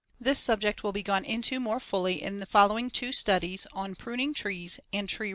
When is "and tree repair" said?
4.91-5.29